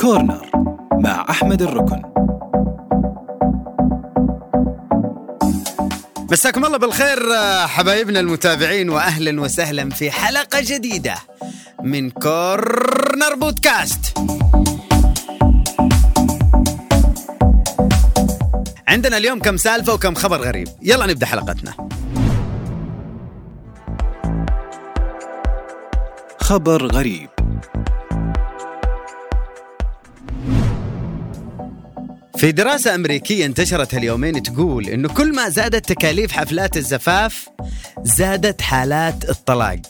كورنر 0.00 0.50
مع 0.92 1.26
أحمد 1.30 1.62
الركن. 1.62 2.02
مساكم 6.30 6.64
الله 6.64 6.78
بالخير 6.78 7.18
حبايبنا 7.66 8.20
المتابعين 8.20 8.90
واهلا 8.90 9.40
وسهلا 9.40 9.90
في 9.90 10.10
حلقة 10.10 10.60
جديدة 10.60 11.14
من 11.82 12.10
كورنر 12.10 13.34
بودكاست. 13.40 14.18
عندنا 18.88 19.16
اليوم 19.16 19.38
كم 19.38 19.56
سالفة 19.56 19.94
وكم 19.94 20.14
خبر 20.14 20.40
غريب. 20.40 20.68
يلا 20.82 21.06
نبدأ 21.06 21.26
حلقتنا. 21.26 21.72
خبر 26.38 26.86
غريب. 26.86 27.33
في 32.44 32.52
دراسة 32.52 32.94
أمريكية 32.94 33.46
انتشرت 33.46 33.94
اليومين 33.94 34.42
تقول 34.42 34.88
إنه 34.88 35.08
كل 35.08 35.34
ما 35.34 35.48
زادت 35.48 35.88
تكاليف 35.88 36.32
حفلات 36.32 36.76
الزفاف 36.76 37.48
زادت 38.02 38.62
حالات 38.62 39.30
الطلاق. 39.30 39.80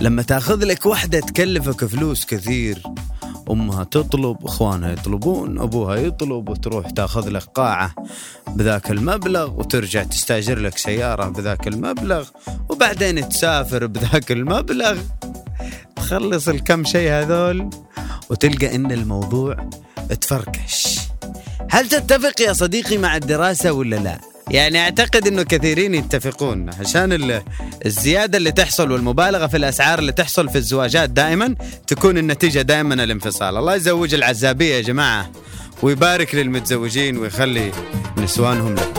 لما 0.00 0.22
تأخذ 0.22 0.64
لك 0.64 0.86
واحدة 0.86 1.20
تكلفك 1.20 1.84
فلوس 1.84 2.24
كثير 2.24 2.82
أمها 3.50 3.84
تطلب 3.84 4.36
أخوانها 4.44 4.92
يطلبون 4.92 5.58
أبوها 5.58 5.96
يطلب 5.96 6.48
وتروح 6.48 6.90
تأخذ 6.90 7.28
لك 7.28 7.44
قاعة 7.44 7.94
بذاك 8.48 8.90
المبلغ 8.90 9.60
وترجع 9.60 10.02
تستاجر 10.02 10.58
لك 10.58 10.78
سيارة 10.78 11.28
بذاك 11.28 11.68
المبلغ 11.68 12.28
وبعدين 12.68 13.28
تسافر 13.28 13.86
بذاك 13.86 14.32
المبلغ. 14.32 14.98
تخلص 15.96 16.48
الكم 16.48 16.84
شيء 16.84 17.10
هذول 17.10 17.70
وتلقى 18.30 18.74
إن 18.74 18.92
الموضوع 18.92 19.70
تفركش. 20.20 20.91
هل 21.72 21.88
تتفق 21.88 22.40
يا 22.40 22.52
صديقي 22.52 22.98
مع 22.98 23.16
الدراسة 23.16 23.72
ولا 23.72 23.96
لا؟ 23.96 24.18
يعني 24.50 24.80
أعتقد 24.80 25.26
إنه 25.26 25.42
كثيرين 25.42 25.94
يتفقون 25.94 26.70
عشان 26.80 27.12
ال- 27.12 27.42
الزيادة 27.86 28.38
اللي 28.38 28.52
تحصل 28.52 28.90
والمبالغة 28.92 29.46
في 29.46 29.56
الأسعار 29.56 29.98
اللي 29.98 30.12
تحصل 30.12 30.48
في 30.48 30.58
الزواجات 30.58 31.10
دائما 31.10 31.54
تكون 31.86 32.18
النتيجة 32.18 32.62
دائما 32.62 32.94
الانفصال، 32.94 33.56
الله 33.56 33.74
يزوج 33.74 34.14
العزابية 34.14 34.74
يا 34.74 34.80
جماعة 34.80 35.30
ويبارك 35.82 36.34
للمتزوجين 36.34 37.16
ويخلي 37.18 37.72
نسوانهم 38.18 38.74
له. 38.74 38.91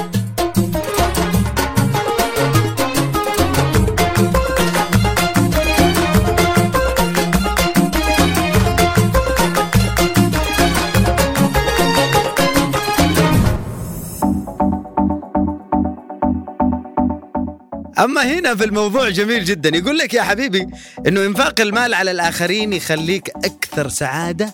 أما 17.99 18.21
هنا 18.21 18.55
في 18.55 18.63
الموضوع 18.65 19.09
جميل 19.09 19.45
جدا. 19.45 19.77
يقول 19.77 19.97
لك 19.97 20.13
يا 20.13 20.21
حبيبي 20.21 20.67
إنه 21.07 21.25
إنفاق 21.25 21.61
المال 21.61 21.93
على 21.93 22.11
الآخرين 22.11 22.73
يخليك 22.73 23.29
أكثر 23.29 23.89
سعادة 23.89 24.53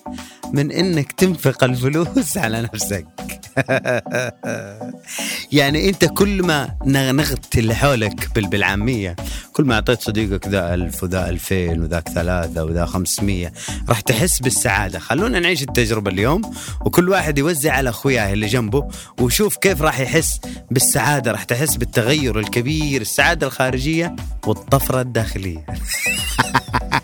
من 0.53 0.71
إنك 0.71 1.11
تنفق 1.11 1.63
الفلوس 1.63 2.37
على 2.37 2.61
نفسك. 2.61 3.38
يعني 5.51 5.89
انت 5.89 6.05
كل 6.05 6.43
ما 6.43 6.69
نغنغت 6.85 7.57
اللي 7.57 7.75
حولك 7.75 8.33
بال- 8.35 8.47
بالعامية 8.47 9.15
كل 9.53 9.63
ما 9.63 9.75
أعطيت 9.75 10.01
صديقك 10.01 10.47
ذا 10.47 10.73
ألف 10.73 11.03
وذا 11.03 11.29
ألفين 11.29 11.81
وذاك 11.83 12.09
ثلاثة 12.09 12.63
وذا 12.63 12.85
خمسمية 12.85 13.53
راح 13.89 14.01
تحس 14.01 14.39
بالسعادة. 14.39 14.99
خلونا 14.99 15.39
نعيش 15.39 15.61
التجربة 15.63 16.11
اليوم 16.11 16.41
وكل 16.85 17.09
واحد 17.09 17.37
يوزع 17.37 17.73
على 17.73 17.89
أخوياه 17.89 18.33
اللي 18.33 18.47
جنبه 18.47 18.87
وشوف 19.21 19.57
كيف 19.57 19.81
راح 19.81 19.99
يحس 19.99 20.39
بالسعادة 20.71 21.31
راح 21.31 21.43
تحس 21.43 21.75
بالتغير 21.75 22.39
الكبير 22.39 23.01
السعادة 23.01 23.47
الخارجية 23.47 24.15
والطفرة 24.47 25.01
الداخلية. 25.01 25.65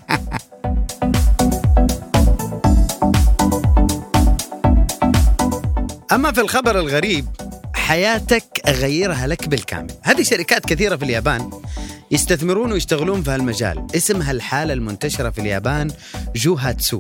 أما 6.16 6.32
في 6.32 6.42
الخبر 6.42 6.80
الغريب 6.80 7.26
حياتك 7.76 8.62
أغيرها 8.68 9.28
لك 9.28 9.48
بالكامل. 9.50 9.92
هذه 10.04 10.24
شركات 10.24 10.66
كثيرة 10.66 10.96
في 10.96 11.06
اليابان 11.06 11.62
يستثمرون 12.12 12.72
ويشتغلون 12.72 13.24
في 13.24 13.32
هالمجال. 13.32 13.88
اسمها 13.96 14.32
الحالة 14.32 14.74
المنتشرة 14.74 15.30
في 15.30 15.42
اليابان 15.42 15.92
جوهاتسو. 16.36 17.00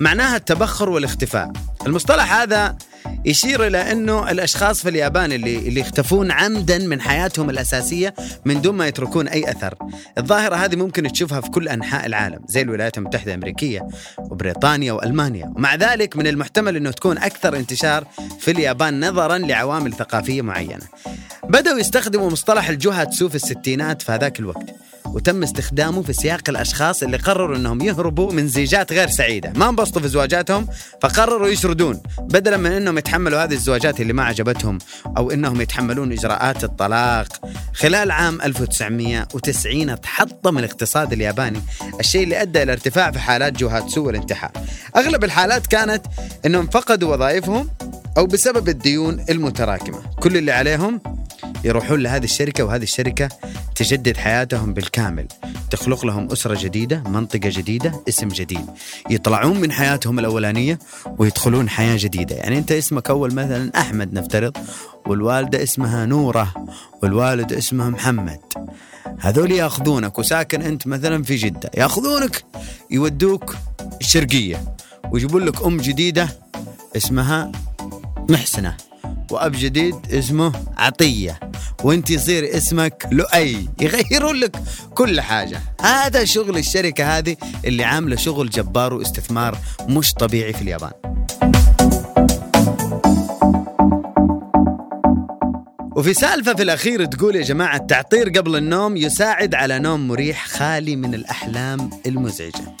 معناها 0.00 0.36
التبخر 0.36 0.88
والاختفاء. 0.88 1.52
المصطلح 1.86 2.32
هذا 2.32 2.76
يشير 3.24 3.66
إلى 3.66 3.92
أنه 3.92 4.30
الأشخاص 4.30 4.82
في 4.82 4.88
اليابان 4.88 5.32
اللي, 5.32 5.58
اللي 5.58 5.80
يختفون 5.80 6.30
عمدا 6.30 6.78
من 6.78 7.00
حياتهم 7.00 7.50
الأساسية 7.50 8.14
من 8.44 8.60
دون 8.60 8.74
ما 8.74 8.86
يتركون 8.86 9.28
أي 9.28 9.50
أثر. 9.50 9.74
الظاهرة 10.18 10.56
هذه 10.56 10.76
ممكن 10.76 11.12
تشوفها 11.12 11.40
في 11.40 11.50
كل 11.50 11.68
أنحاء 11.68 12.06
العالم 12.06 12.38
زي 12.48 12.62
الولايات 12.62 12.98
المتحدة 12.98 13.34
الأمريكية 13.34 13.88
وبريطانيا 14.18 14.92
وألمانيا. 14.92 15.52
ومع 15.56 15.74
ذلك 15.74 16.16
من 16.16 16.26
المحتمل 16.26 16.76
أنه 16.76 16.90
تكون 16.90 17.18
أكثر 17.18 17.56
انتشار 17.56 18.06
في 18.40 18.50
اليابان 18.50 19.08
نظرا 19.08 19.38
لعوامل 19.38 19.92
ثقافية 19.92 20.42
معينة. 20.42 20.84
بدأوا 21.44 21.78
يستخدموا 21.78 22.30
مصطلح 22.30 22.68
الجوهاتسو 22.68 23.28
في 23.28 23.34
الستينات 23.34 24.02
في 24.02 24.12
هذاك 24.12 24.40
الوقت. 24.40 24.70
وتم 25.16 25.42
استخدامه 25.42 26.02
في 26.02 26.12
سياق 26.12 26.40
الأشخاص 26.48 27.02
اللي 27.02 27.16
قرروا 27.16 27.56
إنهم 27.56 27.80
يهربوا 27.80 28.32
من 28.32 28.48
زيجات 28.48 28.92
غير 28.92 29.08
سعيدة، 29.08 29.52
ما 29.56 29.68
انبسطوا 29.68 30.02
في 30.02 30.08
زواجاتهم 30.08 30.66
فقرروا 31.02 31.48
يشردون، 31.48 32.00
بدلا 32.18 32.56
من 32.56 32.72
إنهم 32.72 32.98
يتحملوا 32.98 33.44
هذه 33.44 33.52
الزواجات 33.52 34.00
اللي 34.00 34.12
ما 34.12 34.24
عجبتهم 34.24 34.78
أو 35.16 35.30
إنهم 35.30 35.60
يتحملون 35.60 36.12
إجراءات 36.12 36.64
الطلاق. 36.64 37.26
خلال 37.74 38.10
عام 38.10 38.42
1990 38.42 40.00
تحطم 40.00 40.58
الاقتصاد 40.58 41.12
الياباني، 41.12 41.60
الشيء 42.00 42.22
اللي 42.22 42.42
أدى 42.42 42.62
إلى 42.62 42.72
ارتفاع 42.72 43.10
في 43.10 43.18
حالات 43.18 43.52
جوهاتسو 43.52 44.06
والانتحار. 44.06 44.52
أغلب 44.96 45.24
الحالات 45.24 45.66
كانت 45.66 46.06
إنهم 46.46 46.66
فقدوا 46.66 47.14
وظائفهم 47.14 47.70
أو 48.18 48.26
بسبب 48.26 48.68
الديون 48.68 49.24
المتراكمة، 49.30 50.02
كل 50.20 50.36
اللي 50.36 50.52
عليهم 50.52 51.00
يروحون 51.64 52.00
لهذه 52.00 52.24
الشركة 52.24 52.64
وهذه 52.64 52.82
الشركة 52.82 53.28
تجدد 53.76 54.16
حياتهم 54.16 54.74
بالكامل. 54.74 55.26
تخلق 55.70 56.06
لهم 56.06 56.32
أسرة 56.32 56.58
جديدة 56.62 57.02
منطقة 57.06 57.48
جديدة 57.48 58.02
اسم 58.08 58.28
جديد. 58.28 58.66
يطلعون 59.10 59.60
من 59.60 59.72
حياتهم 59.72 60.18
الأولانية 60.18 60.78
ويدخلون 61.18 61.68
حياة 61.68 61.96
جديدة. 62.00 62.36
يعني 62.36 62.58
أنت 62.58 62.72
اسمك 62.72 63.10
أول 63.10 63.34
مثلا 63.34 63.80
أحمد 63.80 64.12
نفترض 64.12 64.56
والوالدة 65.06 65.62
اسمها 65.62 66.06
نورة 66.06 66.54
والوالد 67.02 67.52
اسمه 67.52 67.90
محمد. 67.90 68.40
هذول 69.18 69.52
يأخذونك 69.52 70.18
وساكن 70.18 70.62
أنت 70.62 70.86
مثلا 70.86 71.22
في 71.22 71.36
جدة. 71.36 71.70
يأخذونك 71.74 72.44
يودوك 72.90 73.56
الشرقية 74.00 74.74
ويجيبون 75.10 75.44
لك 75.44 75.62
أم 75.62 75.76
جديدة 75.76 76.28
اسمها 76.96 77.52
محسنة 78.30 78.76
وأب 79.30 79.52
جديد 79.52 79.96
اسمه 80.12 80.52
عطية. 80.76 81.45
وانت 81.86 82.10
يصير 82.10 82.56
اسمك 82.56 83.08
لؤي. 83.12 83.68
يغيرون 83.80 84.36
لك 84.36 84.56
كل 84.94 85.20
حاجة. 85.20 85.60
هذا 85.80 86.24
شغل 86.24 86.58
الشركة 86.58 87.18
هذه 87.18 87.36
اللي 87.64 87.84
عاملة 87.84 88.16
شغل 88.16 88.50
جبار 88.50 88.94
واستثمار 88.94 89.58
مش 89.88 90.14
طبيعي 90.14 90.52
في 90.52 90.62
اليابان. 90.62 90.90
وفي 95.96 96.14
سالفة 96.14 96.54
في 96.54 96.62
الأخير 96.62 97.04
تقول 97.04 97.36
يا 97.36 97.42
جماعة 97.42 97.76
التعطير 97.76 98.28
قبل 98.28 98.56
النوم 98.56 98.96
يساعد 98.96 99.54
على 99.54 99.78
نوم 99.78 100.08
مريح 100.08 100.46
خالي 100.46 100.96
من 100.96 101.14
الأحلام 101.14 101.90
المزعجة. 102.06 102.76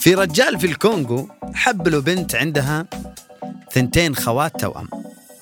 في 0.00 0.14
رجال 0.14 0.60
في 0.60 0.66
الكونغو 0.66 1.28
حب 1.54 1.88
له 1.88 2.00
بنت 2.00 2.34
عندها 2.34 2.86
ثنتين 3.72 4.16
خوات 4.16 4.60
توأم. 4.60 4.88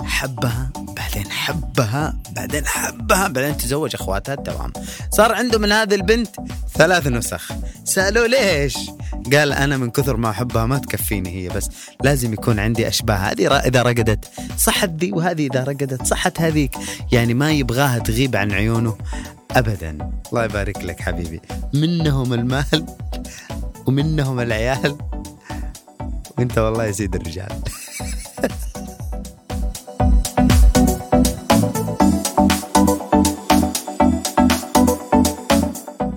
حبها 0.00 0.72
بعدين 1.12 1.32
حبها 1.32 2.14
بعدين 2.30 2.66
حبها 2.66 3.28
بعدين 3.28 3.56
تزوج 3.56 3.94
اخواتها 3.94 4.34
التوأم 4.34 4.72
صار 5.10 5.32
عنده 5.32 5.58
من 5.58 5.72
هذه 5.72 5.94
البنت 5.94 6.28
ثلاث 6.74 7.06
نسخ. 7.06 7.52
سألوه 7.84 8.26
ليش؟ 8.26 8.76
قال 9.32 9.52
أنا 9.52 9.76
من 9.76 9.90
كثر 9.90 10.16
ما 10.16 10.30
أحبها 10.30 10.66
ما 10.66 10.78
تكفيني 10.78 11.30
هي 11.30 11.48
بس 11.48 11.68
لازم 12.04 12.32
يكون 12.32 12.58
عندي 12.58 12.88
أشباه. 12.88 13.16
هذه 13.16 13.56
إذا 13.56 13.82
رقدت 13.82 14.24
صحت 14.56 14.90
ذي 14.90 15.12
وهذه 15.12 15.46
إذا 15.46 15.64
رقدت 15.64 16.06
صحت 16.06 16.40
هذيك. 16.40 16.76
يعني 17.12 17.34
ما 17.34 17.52
يبغاها 17.52 17.98
تغيب 17.98 18.36
عن 18.36 18.52
عيونه 18.52 18.96
أبدا. 19.50 20.10
الله 20.28 20.44
يبارك 20.44 20.78
لك 20.84 21.00
حبيبي. 21.00 21.40
منهم 21.74 22.32
المال 22.32 22.86
ومنهم 23.86 24.40
العيال. 24.40 24.98
وأنت 26.38 26.58
والله 26.58 26.84
يا 26.84 26.92
سيد 26.92 27.14
الرجال. 27.14 27.52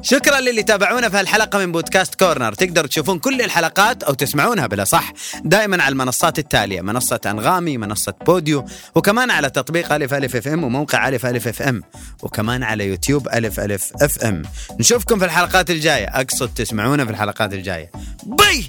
شكرا 0.05 0.39
للي 0.39 0.63
تابعونا 0.63 1.09
في 1.09 1.17
هالحلقة 1.17 1.59
من 1.59 1.71
بودكاست 1.71 2.15
كورنر. 2.15 2.53
تقدروا 2.53 2.87
تشوفون 2.87 3.19
كل 3.19 3.41
الحلقات 3.41 4.03
أو 4.03 4.13
تسمعونها 4.13 4.67
بلا 4.67 4.83
صح 4.83 5.13
دائما 5.43 5.83
على 5.83 5.91
المنصات 5.93 6.39
التالية 6.39 6.81
منصة 6.81 7.19
أنغامي 7.25 7.77
منصة 7.77 8.13
Podeo 8.25 8.65
وكمان 8.95 9.31
على 9.31 9.49
تطبيق 9.49 9.93
ألف 9.93 10.13
ألف 10.13 10.35
FM 10.35 10.63
وموقع 10.63 11.07
ألف 11.07 11.25
ألف 11.25 11.47
FM 11.47 11.83
وكمان 12.23 12.63
على 12.63 12.87
يوتيوب 12.87 13.27
ألف 13.27 13.59
ألف 13.59 13.91
FM. 14.01 14.41
نشوفكم 14.79 15.19
في 15.19 15.25
الحلقات 15.25 15.69
الجاية. 15.69 16.05
أقصد 16.05 16.53
تسمعونا 16.53 17.05
في 17.05 17.11
الحلقات 17.11 17.53
الجاية. 17.53 17.91
bye 18.25 18.67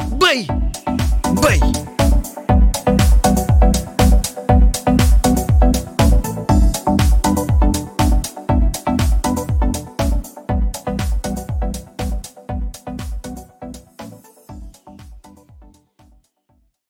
bye 0.00 0.46
bye 1.26 1.60